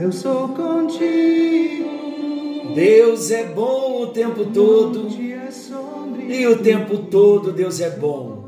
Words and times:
eu 0.00 0.12
sou 0.12 0.48
contigo. 0.48 1.88
Deus 2.74 3.30
é 3.30 3.44
bom 3.44 4.02
o 4.02 4.06
tempo 4.08 4.46
todo 4.46 5.08
e 6.28 6.46
o 6.46 6.58
tempo 6.58 6.98
todo 6.98 7.52
Deus 7.52 7.80
é 7.80 7.90
bom. 7.90 8.44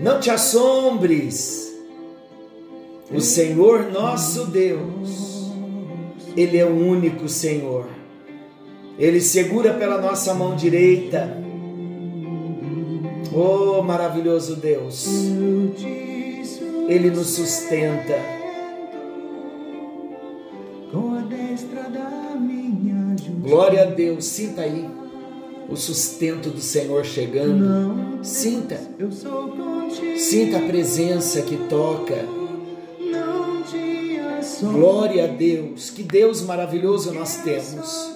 Não 0.00 0.20
te 0.20 0.30
assombres. 0.30 1.66
O 3.10 3.20
Senhor 3.20 3.90
nosso 3.90 4.46
Deus, 4.46 5.50
Ele 6.36 6.58
é 6.58 6.64
o 6.64 6.76
único 6.76 7.28
Senhor. 7.28 7.86
Ele 8.98 9.20
segura 9.20 9.72
pela 9.74 9.98
nossa 9.98 10.34
mão 10.34 10.54
direita. 10.54 11.36
Oh, 13.32 13.82
maravilhoso 13.82 14.56
Deus. 14.56 15.06
Ele 16.88 17.10
nos 17.10 17.28
sustenta. 17.28 18.37
Glória 23.58 23.82
a 23.82 23.86
Deus. 23.86 24.24
Sinta 24.24 24.60
aí 24.60 24.88
o 25.68 25.74
sustento 25.74 26.48
do 26.48 26.60
Senhor 26.60 27.04
chegando. 27.04 28.24
Sinta. 28.24 28.80
Sinta 30.16 30.58
a 30.58 30.60
presença 30.60 31.42
que 31.42 31.56
toca. 31.68 32.24
Glória 34.62 35.24
a 35.24 35.26
Deus. 35.26 35.90
Que 35.90 36.04
Deus 36.04 36.40
maravilhoso 36.40 37.12
nós 37.12 37.38
temos. 37.38 38.12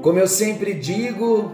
Como 0.00 0.18
eu 0.18 0.26
sempre 0.26 0.72
digo, 0.72 1.52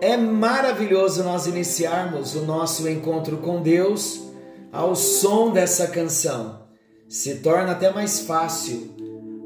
é 0.00 0.16
maravilhoso 0.16 1.24
nós 1.24 1.48
iniciarmos 1.48 2.36
o 2.36 2.42
nosso 2.42 2.88
encontro 2.88 3.38
com 3.38 3.60
Deus 3.60 4.22
ao 4.70 4.94
som 4.94 5.50
dessa 5.50 5.88
canção. 5.88 6.68
Se 7.08 7.38
torna 7.38 7.72
até 7.72 7.92
mais 7.92 8.20
fácil 8.20 9.01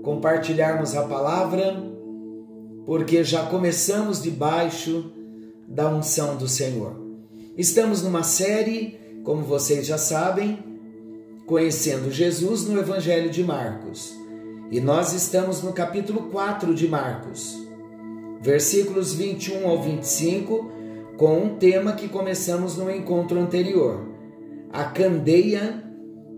compartilharmos 0.07 0.95
a 0.95 1.03
palavra, 1.03 1.83
porque 2.87 3.25
já 3.25 3.45
começamos 3.47 4.23
debaixo 4.23 5.11
da 5.67 5.91
unção 5.91 6.37
do 6.37 6.47
Senhor. 6.47 6.95
Estamos 7.59 8.05
numa 8.05 8.23
série, 8.23 9.01
como 9.25 9.43
vocês 9.43 9.85
já 9.85 9.99
sabem, 9.99 10.61
conhecendo 11.45 12.13
Jesus 12.13 12.69
no 12.69 12.79
Evangelho 12.79 13.31
de 13.31 13.43
Marcos. 13.43 14.15
E 14.71 14.79
nós 14.79 15.13
estamos 15.13 15.61
no 15.65 15.73
capítulo 15.73 16.31
4 16.31 16.73
de 16.73 16.87
Marcos 16.87 17.67
versículos 18.41 19.13
21 19.13 19.67
ao 19.67 19.83
25, 19.83 20.71
com 21.17 21.37
um 21.37 21.57
tema 21.57 21.95
que 21.95 22.07
começamos 22.07 22.77
no 22.77 22.89
encontro 22.89 23.41
anterior: 23.41 24.07
a 24.73 24.85
candeia 24.85 25.83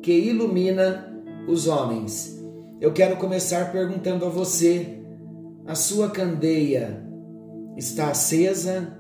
que 0.01 0.13
ilumina 0.13 1.23
os 1.47 1.67
homens. 1.67 2.38
Eu 2.81 2.93
quero 2.93 3.17
começar 3.17 3.73
perguntando 3.73 4.25
a 4.25 4.29
você: 4.29 4.99
a 5.67 5.75
sua 5.75 6.11
candeia 6.11 7.03
está 7.77 8.11
acesa 8.11 8.97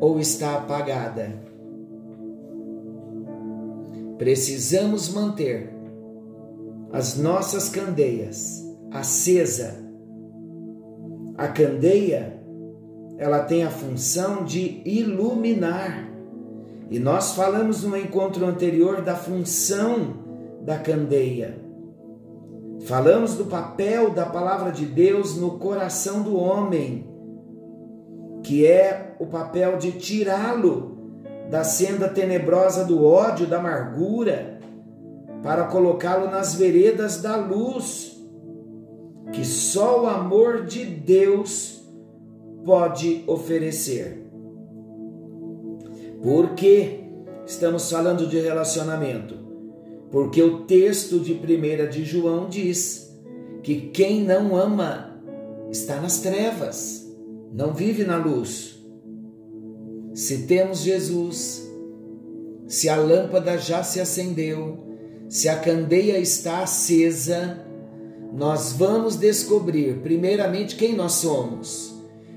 ou 0.00 0.20
está 0.20 0.54
apagada? 0.56 1.32
Precisamos 4.18 5.12
manter 5.12 5.70
as 6.92 7.18
nossas 7.18 7.68
candeias 7.68 8.64
acesa 8.90 9.86
a 11.36 11.48
candeia, 11.48 12.40
ela 13.18 13.40
tem 13.40 13.62
a 13.62 13.70
função 13.70 14.44
de 14.44 14.80
iluminar. 14.84 16.08
E 16.90 16.98
nós 16.98 17.34
falamos 17.34 17.82
no 17.82 17.96
encontro 17.96 18.46
anterior 18.46 19.02
da 19.02 19.14
função 19.14 20.14
da 20.62 20.78
candeia. 20.78 21.65
Falamos 22.84 23.34
do 23.34 23.46
papel 23.46 24.10
da 24.10 24.26
palavra 24.26 24.70
de 24.70 24.84
Deus 24.84 25.36
no 25.36 25.58
coração 25.58 26.22
do 26.22 26.36
homem, 26.36 27.08
que 28.42 28.66
é 28.66 29.16
o 29.18 29.26
papel 29.26 29.78
de 29.78 29.92
tirá-lo 29.92 30.96
da 31.50 31.64
senda 31.64 32.08
tenebrosa 32.08 32.84
do 32.84 33.04
ódio, 33.04 33.46
da 33.46 33.58
amargura, 33.58 34.60
para 35.42 35.64
colocá-lo 35.64 36.30
nas 36.30 36.54
veredas 36.54 37.20
da 37.20 37.36
luz 37.36 38.16
que 39.32 39.44
só 39.44 40.04
o 40.04 40.06
amor 40.06 40.64
de 40.64 40.84
Deus 40.84 41.84
pode 42.64 43.24
oferecer. 43.26 44.26
Por 46.22 46.54
que 46.54 47.04
estamos 47.44 47.90
falando 47.90 48.26
de 48.26 48.40
relacionamento? 48.40 49.45
Porque 50.10 50.42
o 50.42 50.60
texto 50.60 51.18
de 51.18 51.32
1 51.32 51.90
de 51.90 52.04
João 52.04 52.48
diz 52.48 53.12
que 53.62 53.90
quem 53.90 54.22
não 54.22 54.56
ama 54.56 55.20
está 55.70 56.00
nas 56.00 56.20
trevas, 56.20 57.06
não 57.52 57.72
vive 57.72 58.04
na 58.04 58.16
luz. 58.16 58.76
Se 60.14 60.46
temos 60.46 60.80
Jesus, 60.80 61.68
se 62.66 62.88
a 62.88 62.96
lâmpada 62.96 63.58
já 63.58 63.82
se 63.82 64.00
acendeu, 64.00 64.86
se 65.28 65.48
a 65.48 65.58
candeia 65.58 66.18
está 66.18 66.60
acesa, 66.60 67.64
nós 68.32 68.72
vamos 68.72 69.16
descobrir, 69.16 69.98
primeiramente, 70.02 70.76
quem 70.76 70.94
nós 70.94 71.12
somos. 71.12 71.94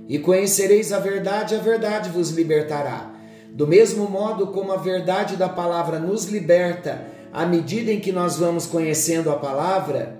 E 0.07 0.17
conhecereis 0.17 0.91
a 0.91 0.99
verdade, 0.99 1.55
a 1.55 1.59
verdade 1.59 2.09
vos 2.09 2.31
libertará. 2.31 3.13
Do 3.51 3.67
mesmo 3.67 4.09
modo 4.09 4.47
como 4.47 4.71
a 4.71 4.77
verdade 4.77 5.35
da 5.35 5.49
palavra 5.49 5.99
nos 5.99 6.25
liberta, 6.25 7.05
à 7.31 7.45
medida 7.45 7.91
em 7.91 7.99
que 7.99 8.11
nós 8.11 8.37
vamos 8.37 8.65
conhecendo 8.65 9.29
a 9.29 9.37
palavra, 9.37 10.19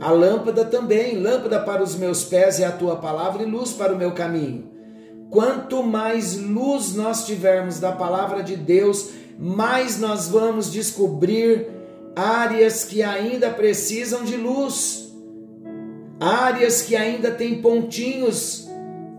a 0.00 0.10
lâmpada 0.10 0.64
também, 0.64 1.16
lâmpada 1.16 1.60
para 1.60 1.82
os 1.82 1.96
meus 1.96 2.24
pés 2.24 2.60
é 2.60 2.64
a 2.64 2.72
tua 2.72 2.96
palavra 2.96 3.42
e 3.42 3.46
luz 3.46 3.72
para 3.72 3.94
o 3.94 3.96
meu 3.96 4.12
caminho. 4.12 4.70
Quanto 5.30 5.82
mais 5.82 6.36
luz 6.38 6.94
nós 6.94 7.26
tivermos 7.26 7.80
da 7.80 7.92
palavra 7.92 8.42
de 8.42 8.56
Deus, 8.56 9.10
mais 9.38 9.98
nós 9.98 10.28
vamos 10.28 10.70
descobrir 10.70 11.68
áreas 12.14 12.84
que 12.84 13.02
ainda 13.02 13.50
precisam 13.50 14.22
de 14.24 14.36
luz, 14.36 15.12
áreas 16.20 16.82
que 16.82 16.94
ainda 16.94 17.30
têm 17.30 17.60
pontinhos 17.60 18.68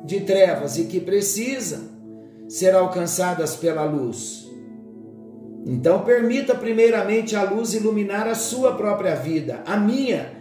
de 0.06 0.22
trevas 0.22 0.78
e 0.78 0.86
que 0.86 1.00
precisam 1.00 1.82
ser 2.48 2.74
alcançadas 2.74 3.56
pela 3.56 3.84
luz. 3.84 4.47
Então, 5.66 6.04
permita 6.04 6.56
primeiramente 6.56 7.36
a 7.36 7.44
luz 7.44 7.74
iluminar 7.74 8.28
a 8.28 8.36
sua 8.36 8.76
própria 8.76 9.16
vida, 9.16 9.62
a 9.66 9.78
minha 9.78 10.32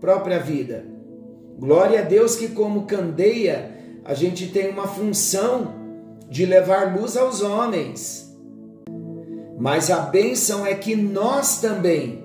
própria 0.00 0.38
vida. 0.38 0.84
Glória 1.58 2.00
a 2.00 2.02
Deus 2.02 2.36
que, 2.36 2.48
como 2.48 2.86
candeia, 2.86 3.74
a 4.04 4.14
gente 4.14 4.48
tem 4.48 4.70
uma 4.70 4.86
função 4.86 5.74
de 6.28 6.44
levar 6.44 6.96
luz 6.96 7.16
aos 7.16 7.42
homens. 7.42 8.26
Mas 9.58 9.90
a 9.90 10.00
bênção 10.00 10.66
é 10.66 10.74
que 10.74 10.94
nós 10.94 11.60
também, 11.60 12.24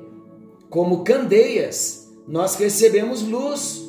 como 0.70 1.04
candeias, 1.04 2.12
nós 2.28 2.56
recebemos 2.56 3.22
luz. 3.22 3.82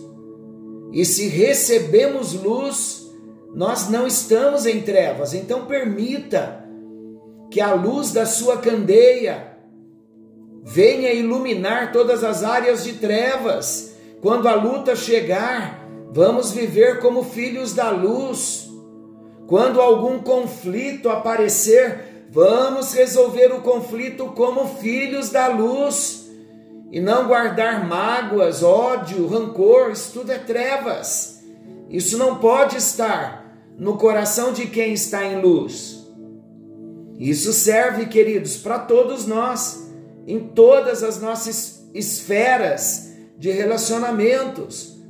E 0.92 1.04
se 1.04 1.26
recebemos 1.26 2.34
luz, 2.34 3.10
nós 3.54 3.88
não 3.88 4.06
estamos 4.06 4.64
em 4.64 4.80
trevas. 4.82 5.34
Então 5.34 5.66
permita 5.66 6.61
que 7.52 7.60
a 7.60 7.74
luz 7.74 8.12
da 8.12 8.26
sua 8.26 8.56
candeia 8.56 9.52
venha 10.64 11.12
iluminar 11.12 11.92
todas 11.92 12.24
as 12.24 12.42
áreas 12.42 12.82
de 12.82 12.94
trevas. 12.94 13.94
Quando 14.20 14.48
a 14.48 14.54
luta 14.54 14.96
chegar, 14.96 15.86
vamos 16.10 16.50
viver 16.50 16.98
como 16.98 17.22
filhos 17.22 17.72
da 17.72 17.90
luz. 17.90 18.68
Quando 19.46 19.80
algum 19.80 20.18
conflito 20.18 21.08
aparecer, 21.08 22.12
Vamos 22.34 22.94
resolver 22.94 23.52
o 23.52 23.60
conflito 23.60 24.24
como 24.28 24.66
filhos 24.78 25.28
da 25.28 25.48
luz 25.48 26.30
e 26.90 26.98
não 26.98 27.26
guardar 27.28 27.86
mágoas, 27.86 28.62
ódio, 28.62 29.26
rancor, 29.26 29.90
isso 29.90 30.14
tudo 30.14 30.32
é 30.32 30.38
trevas. 30.38 31.42
Isso 31.90 32.16
não 32.16 32.36
pode 32.36 32.78
estar 32.78 33.54
no 33.76 33.98
coração 33.98 34.54
de 34.54 34.66
quem 34.66 34.94
está 34.94 35.26
em 35.26 35.42
luz. 35.42 36.01
Isso 37.18 37.52
serve, 37.52 38.06
queridos, 38.06 38.56
para 38.56 38.78
todos 38.78 39.26
nós, 39.26 39.90
em 40.26 40.38
todas 40.48 41.02
as 41.02 41.20
nossas 41.20 41.88
esferas 41.94 43.12
de 43.38 43.50
relacionamentos. 43.50 45.00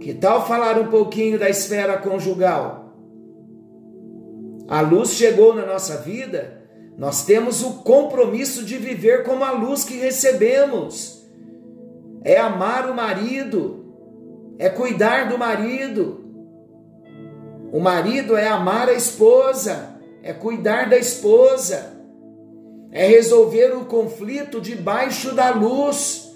Que 0.00 0.14
tal 0.14 0.46
falar 0.46 0.78
um 0.78 0.88
pouquinho 0.88 1.38
da 1.38 1.48
esfera 1.48 1.98
conjugal? 1.98 2.94
A 4.68 4.80
luz 4.80 5.10
chegou 5.10 5.54
na 5.54 5.64
nossa 5.64 5.96
vida, 5.98 6.62
nós 6.96 7.24
temos 7.24 7.62
o 7.62 7.82
compromisso 7.82 8.64
de 8.64 8.76
viver 8.76 9.24
como 9.24 9.44
a 9.44 9.50
luz 9.50 9.84
que 9.84 9.96
recebemos. 9.96 11.26
É 12.22 12.38
amar 12.38 12.90
o 12.90 12.94
marido, 12.94 13.86
é 14.58 14.68
cuidar 14.68 15.28
do 15.28 15.38
marido. 15.38 16.24
O 17.72 17.80
marido 17.80 18.36
é 18.36 18.48
amar 18.48 18.88
a 18.88 18.94
esposa, 18.94 19.97
é 20.22 20.32
cuidar 20.32 20.88
da 20.88 20.98
esposa, 20.98 21.94
é 22.90 23.06
resolver 23.06 23.76
o 23.76 23.84
conflito 23.84 24.60
debaixo 24.60 25.34
da 25.34 25.50
luz, 25.50 26.32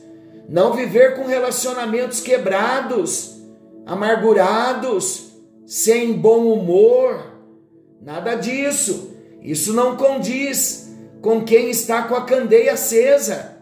não 0.49 0.75
viver 0.75 1.17
com 1.17 1.26
relacionamentos 1.26 2.20
quebrados, 2.20 3.40
amargurados, 3.87 5.32
sem 5.67 6.12
bom 6.12 6.52
humor. 6.52 7.32
Nada 8.00 8.34
disso. 8.34 9.17
Isso 9.40 9.73
não 9.73 9.96
condiz 9.96 10.90
com 11.20 11.44
quem 11.44 11.70
está 11.70 12.02
com 12.02 12.14
a 12.14 12.25
candeia 12.25 12.75
acesa. 12.75 13.56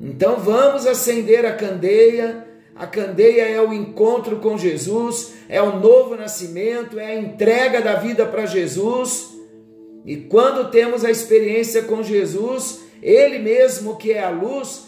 Então 0.00 0.36
vamos 0.36 0.86
acender 0.86 1.44
a 1.44 1.54
candeia. 1.54 2.47
A 2.78 2.86
candeia 2.86 3.42
é 3.42 3.60
o 3.60 3.72
encontro 3.72 4.36
com 4.36 4.56
Jesus, 4.56 5.34
é 5.48 5.60
o 5.60 5.80
novo 5.80 6.14
nascimento, 6.14 6.96
é 6.96 7.06
a 7.06 7.18
entrega 7.18 7.82
da 7.82 7.94
vida 7.96 8.24
para 8.24 8.46
Jesus. 8.46 9.36
E 10.06 10.16
quando 10.16 10.70
temos 10.70 11.04
a 11.04 11.10
experiência 11.10 11.82
com 11.82 12.04
Jesus, 12.04 12.82
Ele 13.02 13.40
mesmo 13.40 13.96
que 13.96 14.12
é 14.12 14.22
a 14.22 14.30
luz, 14.30 14.84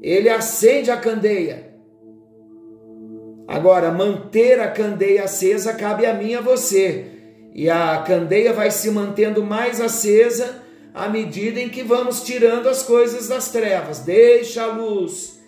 Ele 0.00 0.28
acende 0.28 0.88
a 0.88 0.96
candeia. 0.96 1.72
Agora, 3.48 3.90
manter 3.90 4.60
a 4.60 4.68
candeia 4.70 5.24
acesa 5.24 5.72
cabe 5.72 6.06
a 6.06 6.14
mim 6.14 6.30
e 6.30 6.36
a 6.36 6.40
você. 6.40 7.06
E 7.52 7.68
a 7.68 8.04
candeia 8.06 8.52
vai 8.52 8.70
se 8.70 8.88
mantendo 8.88 9.42
mais 9.42 9.80
acesa 9.80 10.62
à 10.94 11.08
medida 11.08 11.58
em 11.58 11.68
que 11.68 11.82
vamos 11.82 12.22
tirando 12.22 12.68
as 12.68 12.84
coisas 12.84 13.26
das 13.26 13.50
trevas. 13.50 13.98
Deixa 13.98 14.62
a 14.62 14.66
luz 14.66 15.41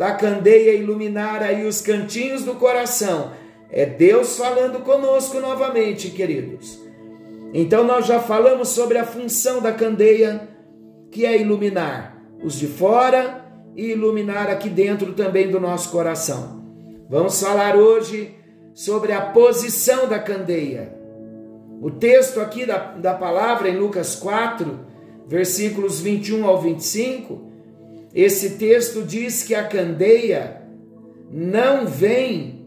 da 0.00 0.12
candeia 0.12 0.72
iluminar 0.72 1.42
aí 1.42 1.66
os 1.68 1.82
cantinhos 1.82 2.42
do 2.42 2.54
coração. 2.54 3.32
É 3.70 3.84
Deus 3.84 4.38
falando 4.38 4.80
conosco 4.80 5.38
novamente, 5.40 6.08
queridos. 6.08 6.80
Então 7.52 7.84
nós 7.84 8.06
já 8.06 8.18
falamos 8.18 8.70
sobre 8.70 8.96
a 8.96 9.04
função 9.04 9.60
da 9.60 9.74
candeia, 9.74 10.48
que 11.10 11.26
é 11.26 11.38
iluminar 11.38 12.16
os 12.42 12.54
de 12.54 12.66
fora 12.66 13.44
e 13.76 13.88
iluminar 13.90 14.48
aqui 14.48 14.70
dentro 14.70 15.12
também 15.12 15.50
do 15.50 15.60
nosso 15.60 15.90
coração. 15.90 16.64
Vamos 17.06 17.38
falar 17.38 17.76
hoje 17.76 18.34
sobre 18.72 19.12
a 19.12 19.20
posição 19.20 20.08
da 20.08 20.18
candeia. 20.18 20.96
O 21.82 21.90
texto 21.90 22.40
aqui 22.40 22.64
da, 22.64 22.92
da 22.92 23.12
palavra 23.12 23.68
em 23.68 23.76
Lucas 23.76 24.16
4, 24.16 24.80
versículos 25.26 26.00
21 26.00 26.46
ao 26.46 26.58
25, 26.58 27.49
esse 28.14 28.50
texto 28.50 29.02
diz 29.02 29.42
que 29.42 29.54
a 29.54 29.66
candeia 29.66 30.62
não 31.30 31.86
vem 31.86 32.66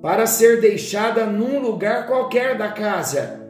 para 0.00 0.26
ser 0.26 0.60
deixada 0.60 1.24
num 1.24 1.60
lugar 1.60 2.08
qualquer 2.08 2.58
da 2.58 2.72
casa, 2.72 3.40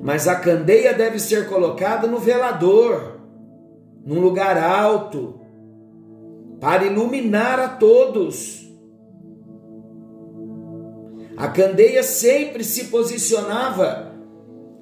mas 0.00 0.28
a 0.28 0.36
candeia 0.36 0.94
deve 0.94 1.18
ser 1.18 1.48
colocada 1.48 2.06
no 2.06 2.18
velador, 2.18 3.20
num 4.06 4.20
lugar 4.20 4.56
alto, 4.56 5.40
para 6.60 6.84
iluminar 6.84 7.58
a 7.58 7.68
todos. 7.68 8.60
A 11.36 11.48
candeia 11.48 12.02
sempre 12.02 12.62
se 12.62 12.84
posicionava 12.84 14.14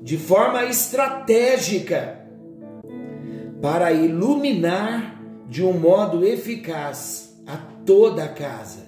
de 0.03 0.19
forma 0.19 0.65
estratégica 0.67 2.28
para 3.61 3.93
iluminar 3.93 5.23
de 5.49 5.65
um 5.65 5.73
modo 5.73 6.25
eficaz 6.25 7.41
a 7.47 7.57
toda 7.57 8.25
a 8.25 8.29
casa. 8.29 8.87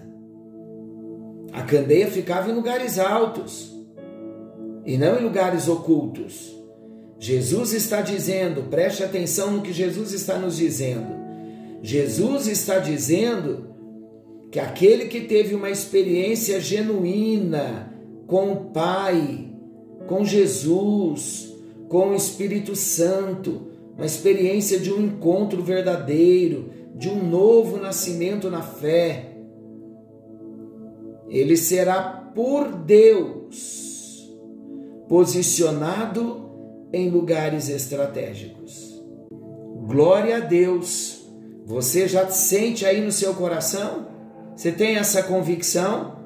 A 1.52 1.62
candeia 1.62 2.08
ficava 2.08 2.50
em 2.50 2.54
lugares 2.54 2.98
altos 2.98 3.74
e 4.84 4.96
não 4.96 5.18
em 5.18 5.22
lugares 5.22 5.68
ocultos. 5.68 6.54
Jesus 7.18 7.72
está 7.72 8.00
dizendo, 8.00 8.64
preste 8.70 9.02
atenção 9.02 9.50
no 9.50 9.62
que 9.62 9.72
Jesus 9.72 10.12
está 10.12 10.38
nos 10.38 10.56
dizendo. 10.56 11.18
Jesus 11.82 12.46
está 12.46 12.78
dizendo 12.78 13.74
que 14.50 14.58
aquele 14.58 15.06
que 15.06 15.22
teve 15.22 15.54
uma 15.54 15.70
experiência 15.70 16.60
genuína 16.60 17.92
com 18.26 18.52
o 18.52 18.56
Pai, 18.66 19.50
com 20.06 20.24
Jesus, 20.24 21.54
com 21.88 22.10
o 22.10 22.14
Espírito 22.14 22.74
Santo, 22.74 23.69
uma 23.96 24.06
experiência 24.06 24.78
de 24.78 24.92
um 24.92 25.00
encontro 25.00 25.62
verdadeiro, 25.62 26.70
de 26.94 27.08
um 27.08 27.22
novo 27.22 27.76
nascimento 27.76 28.50
na 28.50 28.62
fé, 28.62 29.30
ele 31.28 31.56
será 31.56 32.02
por 32.34 32.72
Deus 32.72 34.28
posicionado 35.08 36.50
em 36.92 37.08
lugares 37.10 37.68
estratégicos. 37.68 39.02
Glória 39.86 40.36
a 40.36 40.40
Deus! 40.40 41.20
Você 41.66 42.08
já 42.08 42.28
sente 42.28 42.84
aí 42.84 43.00
no 43.00 43.12
seu 43.12 43.34
coração? 43.34 44.08
Você 44.56 44.72
tem 44.72 44.96
essa 44.96 45.22
convicção 45.22 46.16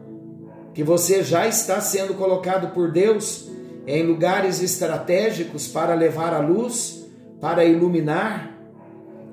que 0.73 0.83
você 0.83 1.23
já 1.23 1.47
está 1.47 1.81
sendo 1.81 2.15
colocado 2.15 2.75
por 2.75 2.91
Deus 2.91 3.49
em 3.87 4.03
lugares 4.03 4.63
estratégicos 4.63 5.69
para 5.69 5.95
levar 5.95 6.33
a 6.33 6.41
luz, 6.41 7.04
para 7.41 7.65
iluminar? 7.65 8.53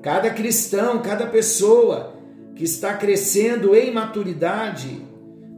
Cada 0.00 0.30
cristão, 0.30 1.00
cada 1.00 1.26
pessoa 1.26 2.14
que 2.54 2.64
está 2.64 2.94
crescendo 2.94 3.74
em 3.74 3.92
maturidade 3.92 5.06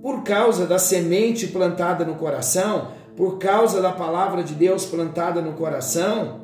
por 0.03 0.23
causa 0.23 0.67
da 0.67 0.79
semente 0.79 1.47
plantada 1.47 2.05
no 2.05 2.15
coração, 2.15 2.89
por 3.17 3.39
causa 3.39 3.81
da 3.81 3.93
palavra 3.93 4.43
de 4.43 4.55
Deus 4.55 4.85
plantada 4.85 5.41
no 5.41 5.55
coração, 5.55 6.43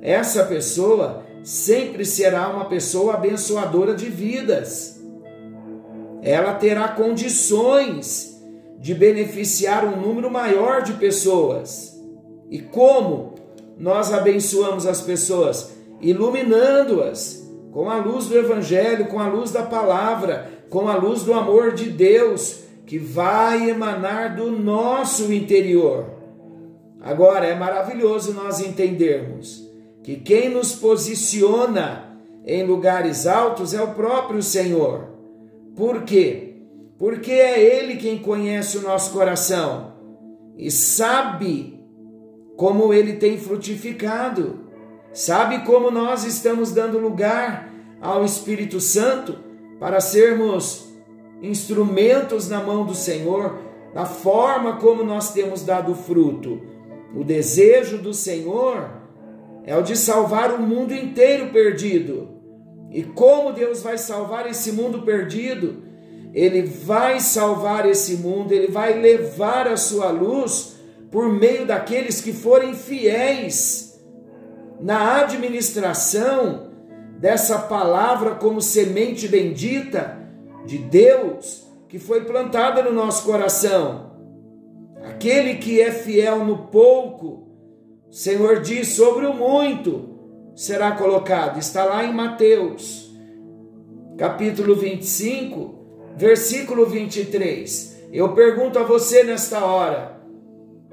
essa 0.00 0.44
pessoa 0.44 1.24
sempre 1.42 2.04
será 2.04 2.48
uma 2.48 2.66
pessoa 2.66 3.14
abençoadora 3.14 3.94
de 3.94 4.06
vidas 4.06 5.00
ela 6.22 6.54
terá 6.54 6.88
condições 6.88 8.38
de 8.78 8.94
beneficiar 8.94 9.84
um 9.84 10.00
número 10.00 10.30
maior 10.30 10.82
de 10.82 10.94
pessoas. 10.94 11.98
E 12.50 12.60
como 12.60 13.29
nós 13.80 14.12
abençoamos 14.12 14.86
as 14.86 15.00
pessoas? 15.00 15.72
Iluminando-as 16.02 17.50
com 17.72 17.88
a 17.88 17.96
luz 17.96 18.26
do 18.26 18.36
Evangelho, 18.36 19.06
com 19.06 19.18
a 19.18 19.26
luz 19.26 19.50
da 19.50 19.62
palavra, 19.62 20.50
com 20.68 20.86
a 20.86 20.96
luz 20.96 21.22
do 21.22 21.32
amor 21.32 21.72
de 21.72 21.88
Deus 21.88 22.60
que 22.86 22.98
vai 22.98 23.70
emanar 23.70 24.36
do 24.36 24.50
nosso 24.50 25.32
interior. 25.32 26.10
Agora, 27.00 27.46
é 27.46 27.54
maravilhoso 27.54 28.34
nós 28.34 28.60
entendermos 28.60 29.66
que 30.02 30.16
quem 30.16 30.50
nos 30.50 30.72
posiciona 30.74 32.18
em 32.44 32.66
lugares 32.66 33.26
altos 33.26 33.72
é 33.72 33.80
o 33.80 33.94
próprio 33.94 34.42
Senhor. 34.42 35.08
Por 35.74 36.02
quê? 36.02 36.56
Porque 36.98 37.32
é 37.32 37.58
Ele 37.58 37.96
quem 37.96 38.18
conhece 38.18 38.76
o 38.76 38.82
nosso 38.82 39.12
coração 39.12 39.94
e 40.58 40.70
sabe 40.70 41.79
como 42.60 42.92
ele 42.92 43.14
tem 43.14 43.38
frutificado, 43.38 44.58
sabe 45.14 45.60
como 45.60 45.90
nós 45.90 46.24
estamos 46.24 46.72
dando 46.72 46.98
lugar 46.98 47.72
ao 48.02 48.22
Espírito 48.22 48.82
Santo 48.82 49.38
para 49.78 49.98
sermos 49.98 50.92
instrumentos 51.40 52.50
na 52.50 52.62
mão 52.62 52.84
do 52.84 52.94
Senhor, 52.94 53.56
da 53.94 54.04
forma 54.04 54.76
como 54.76 55.02
nós 55.02 55.32
temos 55.32 55.62
dado 55.62 55.94
fruto. 55.94 56.60
O 57.16 57.24
desejo 57.24 57.96
do 57.96 58.12
Senhor 58.12 58.90
é 59.64 59.74
o 59.74 59.80
de 59.80 59.96
salvar 59.96 60.52
o 60.52 60.60
mundo 60.60 60.92
inteiro 60.92 61.46
perdido. 61.54 62.28
E 62.90 63.02
como 63.02 63.54
Deus 63.54 63.82
vai 63.82 63.96
salvar 63.96 64.46
esse 64.46 64.72
mundo 64.72 65.00
perdido? 65.00 65.82
Ele 66.34 66.60
vai 66.60 67.20
salvar 67.20 67.88
esse 67.88 68.16
mundo, 68.16 68.52
ele 68.52 68.70
vai 68.70 69.00
levar 69.00 69.66
a 69.66 69.78
sua 69.78 70.10
luz 70.10 70.78
por 71.10 71.28
meio 71.28 71.66
daqueles 71.66 72.20
que 72.20 72.32
forem 72.32 72.74
fiéis 72.74 74.00
na 74.80 75.20
administração 75.20 76.70
dessa 77.18 77.58
palavra 77.58 78.36
como 78.36 78.62
semente 78.62 79.28
bendita 79.28 80.18
de 80.64 80.78
Deus 80.78 81.68
que 81.88 81.98
foi 81.98 82.24
plantada 82.24 82.82
no 82.82 82.92
nosso 82.92 83.24
coração. 83.24 84.12
Aquele 85.02 85.56
que 85.56 85.80
é 85.80 85.90
fiel 85.90 86.44
no 86.44 86.68
pouco, 86.68 87.48
o 88.08 88.12
Senhor 88.12 88.60
diz 88.60 88.88
sobre 88.88 89.26
o 89.26 89.34
muito, 89.34 90.08
será 90.54 90.92
colocado. 90.92 91.58
Está 91.58 91.84
lá 91.84 92.04
em 92.04 92.14
Mateus, 92.14 93.12
capítulo 94.16 94.76
25, 94.76 96.14
versículo 96.16 96.86
23. 96.86 98.06
Eu 98.12 98.34
pergunto 98.34 98.78
a 98.78 98.84
você 98.84 99.24
nesta 99.24 99.64
hora: 99.64 100.19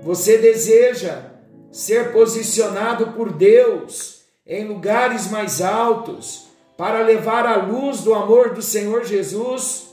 você 0.01 0.37
deseja 0.37 1.31
ser 1.71 2.11
posicionado 2.11 3.07
por 3.13 3.31
Deus 3.31 4.21
em 4.45 4.67
lugares 4.67 5.29
mais 5.29 5.61
altos 5.61 6.47
para 6.77 7.01
levar 7.01 7.45
a 7.45 7.57
luz 7.57 8.01
do 8.01 8.13
amor 8.13 8.53
do 8.53 8.61
Senhor 8.61 9.03
Jesus? 9.03 9.87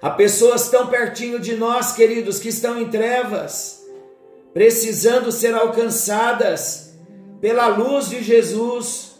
Há 0.00 0.10
pessoas 0.10 0.68
tão 0.68 0.88
pertinho 0.88 1.40
de 1.40 1.56
nós, 1.56 1.92
queridos, 1.92 2.38
que 2.38 2.50
estão 2.50 2.78
em 2.78 2.90
trevas, 2.90 3.82
precisando 4.52 5.32
ser 5.32 5.54
alcançadas 5.54 6.94
pela 7.40 7.68
luz 7.68 8.10
de 8.10 8.22
Jesus. 8.22 9.12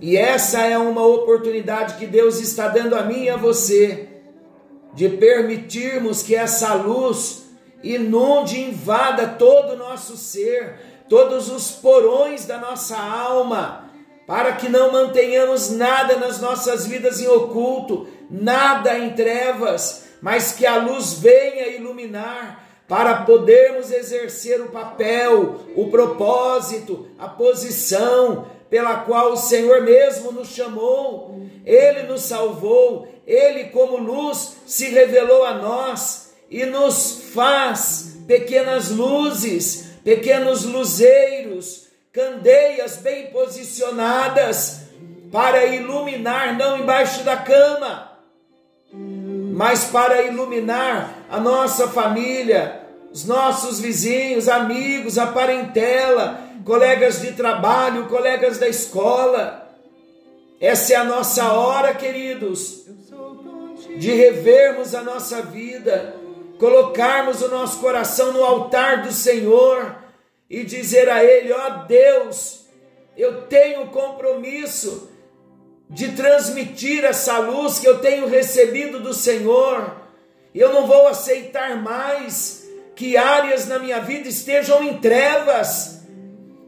E 0.00 0.16
essa 0.16 0.62
é 0.62 0.78
uma 0.78 1.06
oportunidade 1.06 1.96
que 1.96 2.06
Deus 2.06 2.40
está 2.40 2.68
dando 2.68 2.94
a 2.94 3.02
mim 3.02 3.24
e 3.24 3.28
a 3.28 3.36
você, 3.36 4.08
de 4.94 5.10
permitirmos 5.10 6.22
que 6.22 6.34
essa 6.34 6.72
luz 6.72 7.47
inunde, 7.82 8.60
invada 8.60 9.26
todo 9.38 9.72
o 9.72 9.76
nosso 9.76 10.16
ser, 10.16 11.04
todos 11.08 11.50
os 11.50 11.70
porões 11.70 12.44
da 12.44 12.58
nossa 12.58 12.96
alma, 12.96 13.90
para 14.26 14.52
que 14.52 14.68
não 14.68 14.92
mantenhamos 14.92 15.70
nada 15.70 16.16
nas 16.16 16.40
nossas 16.40 16.86
vidas 16.86 17.20
em 17.20 17.28
oculto, 17.28 18.06
nada 18.30 18.98
em 18.98 19.14
trevas, 19.14 20.04
mas 20.20 20.52
que 20.52 20.66
a 20.66 20.76
luz 20.76 21.14
venha 21.14 21.68
iluminar 21.68 22.66
para 22.86 23.22
podermos 23.22 23.90
exercer 23.90 24.60
o 24.60 24.70
papel, 24.70 25.60
o 25.76 25.90
propósito, 25.90 27.08
a 27.18 27.28
posição 27.28 28.46
pela 28.68 28.96
qual 28.96 29.32
o 29.32 29.36
Senhor 29.36 29.82
mesmo 29.82 30.32
nos 30.32 30.48
chamou. 30.48 31.40
Ele 31.64 32.04
nos 32.04 32.22
salvou, 32.22 33.08
ele 33.26 33.64
como 33.64 33.98
luz 33.98 34.56
se 34.66 34.90
revelou 34.90 35.44
a 35.44 35.54
nós 35.54 36.27
e 36.50 36.64
nos 36.64 37.30
faz 37.34 38.18
pequenas 38.26 38.90
luzes, 38.90 39.90
pequenos 40.04 40.64
luzeiros, 40.64 41.88
candeias 42.12 42.96
bem 42.96 43.26
posicionadas 43.26 44.80
para 45.30 45.66
iluminar 45.66 46.56
não 46.56 46.78
embaixo 46.78 47.22
da 47.22 47.36
cama, 47.36 48.12
mas 49.52 49.84
para 49.84 50.22
iluminar 50.22 51.26
a 51.28 51.38
nossa 51.38 51.88
família, 51.88 52.82
os 53.12 53.24
nossos 53.24 53.80
vizinhos, 53.80 54.48
amigos, 54.48 55.18
a 55.18 55.26
parentela, 55.26 56.40
colegas 56.64 57.20
de 57.20 57.32
trabalho, 57.32 58.06
colegas 58.06 58.58
da 58.58 58.68
escola. 58.68 59.66
Essa 60.60 60.94
é 60.94 60.96
a 60.96 61.04
nossa 61.04 61.52
hora, 61.52 61.94
queridos, 61.94 62.84
de 63.96 64.12
revermos 64.12 64.94
a 64.94 65.02
nossa 65.02 65.42
vida, 65.42 66.14
colocarmos 66.58 67.40
o 67.40 67.48
nosso 67.48 67.78
coração 67.78 68.32
no 68.32 68.44
altar 68.44 69.02
do 69.02 69.12
Senhor 69.12 69.96
e 70.50 70.64
dizer 70.64 71.08
a 71.08 71.24
Ele: 71.24 71.52
ó 71.52 71.66
oh 71.66 71.86
Deus, 71.86 72.66
eu 73.16 73.42
tenho 73.42 73.86
compromisso 73.86 75.10
de 75.90 76.12
transmitir 76.12 77.04
essa 77.04 77.38
luz 77.38 77.78
que 77.78 77.88
eu 77.88 77.98
tenho 77.98 78.28
recebido 78.28 79.00
do 79.00 79.14
Senhor. 79.14 79.96
Eu 80.54 80.72
não 80.72 80.86
vou 80.86 81.08
aceitar 81.08 81.76
mais 81.76 82.66
que 82.94 83.16
áreas 83.16 83.66
na 83.66 83.78
minha 83.78 84.00
vida 84.00 84.28
estejam 84.28 84.82
em 84.82 84.98
trevas. 84.98 86.02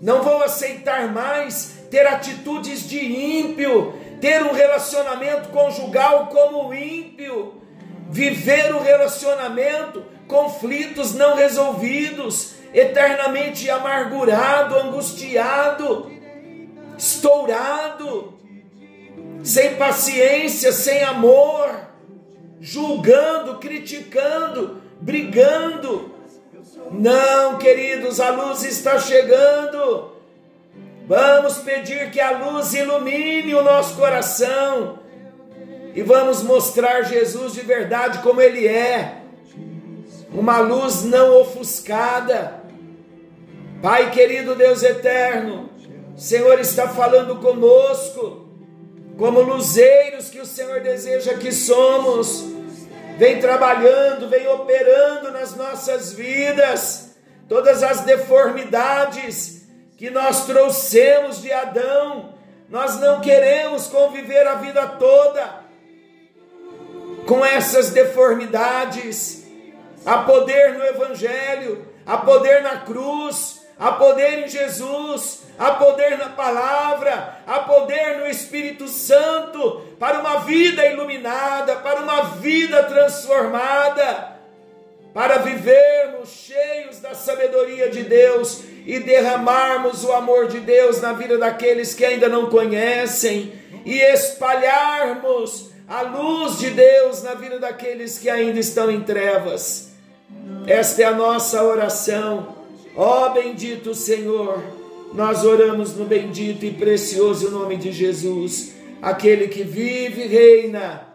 Não 0.01 0.23
vou 0.23 0.43
aceitar 0.43 1.13
mais 1.13 1.81
ter 1.91 2.07
atitudes 2.07 2.89
de 2.89 3.05
ímpio, 3.05 3.93
ter 4.21 4.43
um 4.43 4.53
relacionamento 4.53 5.49
conjugal 5.49 6.29
como 6.29 6.73
ímpio, 6.73 7.61
viver 8.11 8.75
o 8.75 8.83
relacionamento, 8.83 10.05
conflitos 10.27 11.15
não 11.15 11.37
resolvidos, 11.37 12.55
eternamente 12.75 13.71
amargurado, 13.71 14.77
angustiado, 14.77 16.11
estourado 16.99 18.41
sem 19.43 19.77
paciência, 19.77 20.73
sem 20.73 21.03
amor, 21.03 21.71
julgando, 22.61 23.59
criticando, 23.59 24.83
brigando. 25.01 26.15
Não, 26.91 27.59
queridos, 27.59 28.21
a 28.21 28.31
luz 28.31 28.63
está 28.65 28.99
chegando. 28.99 30.13
Vamos 31.07 31.59
pedir 31.59 32.11
que 32.11 32.21
a 32.21 32.39
luz 32.39 32.75
ilumine 32.75 33.55
o 33.55 33.63
nosso 33.63 33.97
coração 33.97 34.99
e 35.95 36.03
vamos 36.03 36.43
mostrar 36.43 37.03
Jesus 37.03 37.55
de 37.55 37.63
verdade 37.63 38.19
como 38.19 38.41
Ele 38.41 38.67
é. 38.67 39.17
Uma 40.33 40.59
luz 40.59 41.03
não 41.03 41.41
ofuscada. 41.41 42.61
Pai 43.83 44.11
querido 44.11 44.55
Deus 44.55 44.83
eterno, 44.83 45.71
o 46.17 46.21
Senhor 46.21 46.61
está 46.61 46.89
falando 46.89 47.37
conosco 47.37 48.49
como 49.19 49.41
luzeiros 49.41 50.31
que 50.31 50.39
o 50.41 50.47
Senhor 50.47 50.81
deseja 50.81 51.35
que 51.35 51.51
somos. 51.51 52.45
Vem 53.19 53.41
trabalhando, 53.41 54.29
vem 54.29 54.47
operando 54.49 55.33
nas 55.33 55.57
nossas 55.57 56.13
vidas, 56.13 57.17
todas 57.49 57.83
as 57.83 58.01
deformidades 58.03 59.67
que 59.97 60.09
nós 60.09 60.47
trouxemos 60.47 61.43
de 61.43 61.53
Adão. 61.53 62.35
Nós 62.69 63.01
não 63.01 63.21
queremos 63.21 63.89
conviver 63.89 64.47
a 64.47 64.55
vida 64.55 64.87
toda 64.87 65.61
com 67.31 67.47
essas 67.47 67.91
deformidades. 67.91 69.45
Há 70.05 70.19
poder 70.25 70.75
no 70.75 70.85
Evangelho, 70.85 71.87
há 72.05 72.17
poder 72.17 72.61
na 72.61 72.79
cruz, 72.79 73.61
há 73.79 73.93
poder 73.93 74.41
em 74.41 74.49
Jesus, 74.49 75.43
há 75.57 75.71
poder 75.71 76.19
na 76.19 76.31
palavra, 76.31 77.37
há 77.47 77.61
poder 77.61 78.19
no 78.19 78.27
Espírito 78.27 78.89
Santo 78.89 79.81
para 79.97 80.19
uma 80.19 80.41
vida 80.41 80.85
iluminada, 80.87 81.77
para 81.77 82.01
uma 82.01 82.23
vida 82.39 82.83
transformada, 82.83 84.33
para 85.15 85.39
vivermos 85.39 86.31
cheios 86.31 86.99
da 86.99 87.15
sabedoria 87.15 87.91
de 87.91 88.03
Deus 88.03 88.65
e 88.85 88.99
derramarmos 88.99 90.03
o 90.03 90.11
amor 90.11 90.49
de 90.49 90.59
Deus 90.59 91.01
na 91.01 91.13
vida 91.13 91.39
daqueles 91.39 91.95
que 91.95 92.05
ainda 92.05 92.29
não 92.29 92.51
conhecem 92.51 93.53
e 93.85 94.01
espalharmos 94.01 95.70
a 95.91 96.01
luz 96.03 96.59
de 96.59 96.71
Deus 96.71 97.23
na 97.23 97.35
vida 97.35 97.59
daqueles 97.59 98.19
que 98.19 98.31
ainda 98.31 98.59
estão 98.59 98.91
em 98.91 99.03
trevas. 99.03 99.91
Esta 100.67 101.03
é 101.03 101.05
a 101.05 101.15
nossa 101.15 101.63
oração 101.63 102.61
Ó 102.97 103.27
oh, 103.27 103.33
bendito 103.33 103.95
Senhor, 103.95 104.63
nós 105.15 105.45
oramos 105.45 105.95
no 105.95 106.05
bendito 106.05 106.65
e 106.65 106.73
precioso 106.73 107.51
nome 107.51 107.77
de 107.77 107.93
Jesus, 107.93 108.75
aquele 109.01 109.49
que 109.49 109.63
vive 109.63 110.23
e 110.23 110.27
reina 110.27 111.07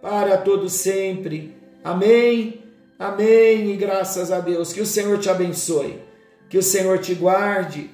para 0.00 0.38
todo 0.38 0.68
sempre. 0.68 1.56
Amém. 1.84 2.64
Amém. 2.98 3.70
E 3.70 3.76
graças 3.76 4.32
a 4.32 4.40
Deus. 4.40 4.72
Que 4.72 4.80
o 4.80 4.86
Senhor 4.86 5.18
te 5.18 5.28
abençoe. 5.28 6.00
Que 6.48 6.58
o 6.58 6.62
Senhor 6.62 6.98
te 6.98 7.14
guarde. 7.14 7.90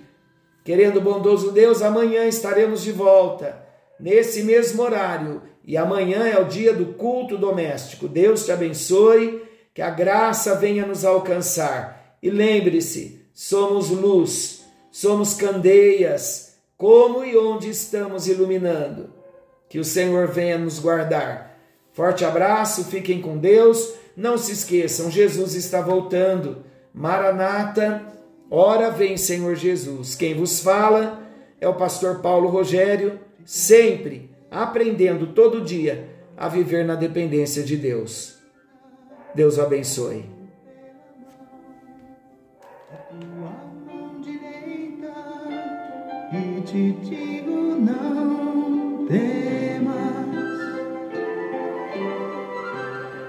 Querendo 0.64 1.00
bondoso 1.00 1.50
Deus, 1.50 1.82
amanhã 1.82 2.26
estaremos 2.26 2.82
de 2.82 2.92
volta 2.92 3.62
nesse 3.98 4.42
mesmo 4.42 4.82
horário. 4.82 5.42
E 5.66 5.76
amanhã 5.78 6.26
é 6.28 6.38
o 6.38 6.44
dia 6.44 6.74
do 6.74 6.86
culto 6.94 7.38
doméstico. 7.38 8.06
Deus 8.06 8.44
te 8.44 8.52
abençoe, 8.52 9.42
que 9.72 9.80
a 9.80 9.90
graça 9.90 10.54
venha 10.54 10.86
nos 10.86 11.04
alcançar. 11.04 12.18
E 12.22 12.28
lembre-se, 12.28 13.22
somos 13.32 13.88
luz, 13.88 14.64
somos 14.92 15.34
candeias, 15.34 16.56
como 16.76 17.24
e 17.24 17.36
onde 17.36 17.70
estamos 17.70 18.28
iluminando. 18.28 19.10
Que 19.68 19.78
o 19.78 19.84
Senhor 19.84 20.28
venha 20.28 20.58
nos 20.58 20.78
guardar. 20.78 21.58
Forte 21.92 22.24
abraço, 22.24 22.84
fiquem 22.84 23.20
com 23.20 23.38
Deus. 23.38 23.94
Não 24.14 24.36
se 24.36 24.52
esqueçam, 24.52 25.10
Jesus 25.10 25.54
está 25.54 25.80
voltando. 25.80 26.62
Maranata, 26.92 28.02
ora 28.50 28.90
vem 28.90 29.16
Senhor 29.16 29.56
Jesus. 29.56 30.14
Quem 30.14 30.34
vos 30.34 30.60
fala 30.60 31.22
é 31.58 31.66
o 31.66 31.74
pastor 31.74 32.20
Paulo 32.20 32.48
Rogério, 32.48 33.18
sempre 33.44 34.33
aprendendo 34.62 35.28
todo 35.28 35.60
dia 35.60 36.08
a 36.36 36.48
viver 36.48 36.84
na 36.84 36.94
dependência 36.94 37.62
de 37.62 37.76
Deus. 37.76 38.38
Deus 39.34 39.58
abençoe. 39.58 40.34
te 46.64 46.92
digo 47.04 47.76
não 47.76 49.06
tem. 49.06 49.63